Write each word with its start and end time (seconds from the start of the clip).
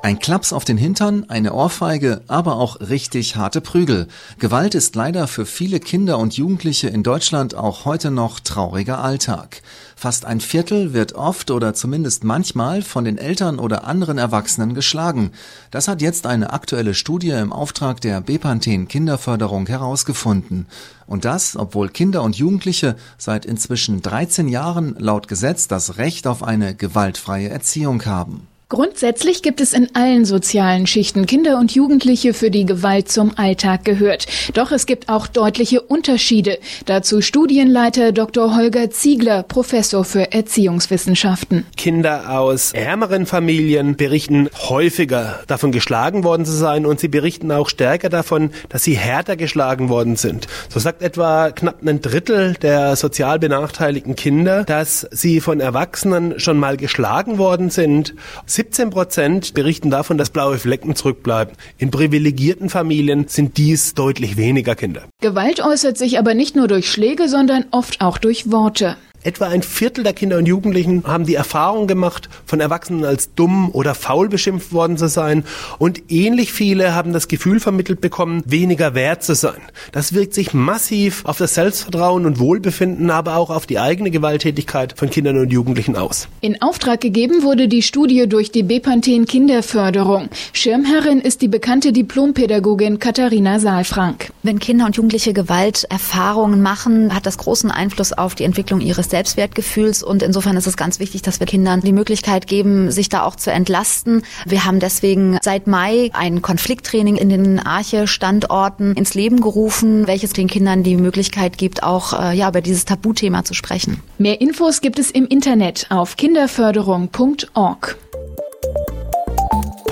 Ein 0.00 0.20
Klaps 0.20 0.52
auf 0.52 0.64
den 0.64 0.78
Hintern, 0.78 1.24
eine 1.28 1.52
Ohrfeige, 1.52 2.22
aber 2.28 2.56
auch 2.56 2.78
richtig 2.80 3.34
harte 3.34 3.60
Prügel. 3.60 4.06
Gewalt 4.38 4.76
ist 4.76 4.94
leider 4.94 5.26
für 5.26 5.44
viele 5.44 5.80
Kinder 5.80 6.18
und 6.18 6.36
Jugendliche 6.36 6.88
in 6.88 7.02
Deutschland 7.02 7.56
auch 7.56 7.84
heute 7.84 8.12
noch 8.12 8.38
trauriger 8.38 9.02
Alltag. 9.02 9.60
Fast 9.96 10.24
ein 10.24 10.40
Viertel 10.40 10.92
wird 10.92 11.14
oft 11.14 11.50
oder 11.50 11.74
zumindest 11.74 12.22
manchmal 12.22 12.82
von 12.82 13.04
den 13.04 13.18
Eltern 13.18 13.58
oder 13.58 13.84
anderen 13.84 14.18
Erwachsenen 14.18 14.72
geschlagen. 14.74 15.32
Das 15.72 15.88
hat 15.88 16.00
jetzt 16.00 16.28
eine 16.28 16.52
aktuelle 16.52 16.94
Studie 16.94 17.30
im 17.30 17.52
Auftrag 17.52 18.00
der 18.00 18.20
Bepanthen 18.20 18.86
Kinderförderung 18.86 19.66
herausgefunden. 19.66 20.66
Und 21.08 21.24
das, 21.24 21.56
obwohl 21.56 21.88
Kinder 21.88 22.22
und 22.22 22.36
Jugendliche 22.36 22.94
seit 23.18 23.44
inzwischen 23.44 24.00
13 24.00 24.46
Jahren 24.46 24.94
laut 24.96 25.26
Gesetz 25.26 25.66
das 25.66 25.98
Recht 25.98 26.28
auf 26.28 26.44
eine 26.44 26.76
gewaltfreie 26.76 27.48
Erziehung 27.48 28.04
haben. 28.06 28.46
Grundsätzlich 28.70 29.42
gibt 29.42 29.62
es 29.62 29.72
in 29.72 29.88
allen 29.94 30.26
sozialen 30.26 30.86
Schichten 30.86 31.24
Kinder 31.24 31.58
und 31.58 31.74
Jugendliche, 31.74 32.34
für 32.34 32.50
die 32.50 32.66
Gewalt 32.66 33.10
zum 33.10 33.32
Alltag 33.38 33.82
gehört. 33.86 34.26
Doch 34.52 34.72
es 34.72 34.84
gibt 34.84 35.08
auch 35.08 35.26
deutliche 35.26 35.80
Unterschiede. 35.80 36.58
Dazu 36.84 37.22
Studienleiter 37.22 38.12
Dr. 38.12 38.54
Holger 38.54 38.90
Ziegler, 38.90 39.42
Professor 39.42 40.04
für 40.04 40.32
Erziehungswissenschaften. 40.32 41.64
Kinder 41.78 42.38
aus 42.38 42.74
ärmeren 42.74 43.24
Familien 43.24 43.96
berichten 43.96 44.50
häufiger 44.68 45.40
davon 45.46 45.72
geschlagen 45.72 46.22
worden 46.22 46.44
zu 46.44 46.52
sein 46.52 46.84
und 46.84 47.00
sie 47.00 47.08
berichten 47.08 47.50
auch 47.50 47.70
stärker 47.70 48.10
davon, 48.10 48.50
dass 48.68 48.84
sie 48.84 48.98
härter 48.98 49.36
geschlagen 49.36 49.88
worden 49.88 50.16
sind. 50.16 50.46
So 50.68 50.78
sagt 50.78 51.00
etwa 51.00 51.52
knapp 51.52 51.82
ein 51.86 52.02
Drittel 52.02 52.52
der 52.60 52.96
sozial 52.96 53.38
benachteiligten 53.38 54.14
Kinder, 54.14 54.64
dass 54.64 55.06
sie 55.10 55.40
von 55.40 55.58
Erwachsenen 55.60 56.38
schon 56.38 56.58
mal 56.58 56.76
geschlagen 56.76 57.38
worden 57.38 57.70
sind. 57.70 58.14
17 58.58 58.90
Prozent 58.90 59.54
berichten 59.54 59.88
davon, 59.88 60.18
dass 60.18 60.30
blaue 60.30 60.58
Flecken 60.58 60.96
zurückbleiben. 60.96 61.54
In 61.78 61.92
privilegierten 61.92 62.70
Familien 62.70 63.28
sind 63.28 63.56
dies 63.56 63.94
deutlich 63.94 64.36
weniger 64.36 64.74
Kinder. 64.74 65.04
Gewalt 65.20 65.64
äußert 65.64 65.96
sich 65.96 66.18
aber 66.18 66.34
nicht 66.34 66.56
nur 66.56 66.66
durch 66.66 66.90
Schläge, 66.90 67.28
sondern 67.28 67.66
oft 67.70 68.00
auch 68.00 68.18
durch 68.18 68.50
Worte. 68.50 68.96
Etwa 69.28 69.48
ein 69.48 69.62
Viertel 69.62 70.04
der 70.04 70.14
Kinder 70.14 70.38
und 70.38 70.46
Jugendlichen 70.46 71.04
haben 71.06 71.26
die 71.26 71.34
Erfahrung 71.34 71.86
gemacht, 71.86 72.30
von 72.46 72.60
Erwachsenen 72.60 73.04
als 73.04 73.34
dumm 73.34 73.68
oder 73.74 73.94
faul 73.94 74.30
beschimpft 74.30 74.72
worden 74.72 74.96
zu 74.96 75.06
sein. 75.06 75.44
Und 75.76 76.10
ähnlich 76.10 76.50
viele 76.50 76.94
haben 76.94 77.12
das 77.12 77.28
Gefühl 77.28 77.60
vermittelt 77.60 78.00
bekommen, 78.00 78.42
weniger 78.46 78.94
wert 78.94 79.22
zu 79.22 79.34
sein. 79.34 79.60
Das 79.92 80.14
wirkt 80.14 80.32
sich 80.32 80.54
massiv 80.54 81.26
auf 81.26 81.36
das 81.36 81.52
Selbstvertrauen 81.52 82.24
und 82.24 82.38
Wohlbefinden, 82.38 83.10
aber 83.10 83.36
auch 83.36 83.50
auf 83.50 83.66
die 83.66 83.78
eigene 83.78 84.10
Gewalttätigkeit 84.10 84.94
von 84.96 85.10
Kindern 85.10 85.36
und 85.36 85.52
Jugendlichen 85.52 85.94
aus. 85.94 86.28
In 86.40 86.62
Auftrag 86.62 87.02
gegeben 87.02 87.42
wurde 87.42 87.68
die 87.68 87.82
Studie 87.82 88.26
durch 88.30 88.50
die 88.50 88.62
Bepanthen 88.62 89.26
Kinderförderung. 89.26 90.30
Schirmherrin 90.54 91.20
ist 91.20 91.42
die 91.42 91.48
bekannte 91.48 91.92
Diplompädagogin 91.92 92.98
Katharina 92.98 93.60
Saalfrank. 93.60 94.30
Wenn 94.44 94.60
Kinder 94.60 94.86
und 94.86 94.94
Jugendliche 94.94 95.32
Gewalterfahrungen 95.32 96.62
machen, 96.62 97.12
hat 97.12 97.26
das 97.26 97.38
großen 97.38 97.72
Einfluss 97.72 98.12
auf 98.12 98.36
die 98.36 98.44
Entwicklung 98.44 98.80
ihres 98.80 99.10
Selbstwertgefühls. 99.10 100.04
Und 100.04 100.22
insofern 100.22 100.56
ist 100.56 100.68
es 100.68 100.76
ganz 100.76 101.00
wichtig, 101.00 101.22
dass 101.22 101.40
wir 101.40 101.46
Kindern 101.46 101.80
die 101.80 101.92
Möglichkeit 101.92 102.46
geben, 102.46 102.92
sich 102.92 103.08
da 103.08 103.24
auch 103.24 103.34
zu 103.34 103.50
entlasten. 103.50 104.22
Wir 104.46 104.64
haben 104.64 104.78
deswegen 104.78 105.38
seit 105.42 105.66
Mai 105.66 106.10
ein 106.12 106.40
Konflikttraining 106.40 107.16
in 107.16 107.30
den 107.30 107.58
Arche-Standorten 107.58 108.94
ins 108.94 109.14
Leben 109.14 109.40
gerufen, 109.40 110.06
welches 110.06 110.32
den 110.34 110.46
Kindern 110.46 110.84
die 110.84 110.96
Möglichkeit 110.96 111.58
gibt, 111.58 111.82
auch 111.82 112.12
äh, 112.12 112.36
ja, 112.36 112.48
über 112.48 112.60
dieses 112.60 112.84
Tabuthema 112.84 113.44
zu 113.44 113.54
sprechen. 113.54 114.00
Mehr 114.18 114.40
Infos 114.40 114.80
gibt 114.80 115.00
es 115.00 115.10
im 115.10 115.26
Internet 115.26 115.86
auf 115.90 116.16
kinderförderung.org. 116.16 117.98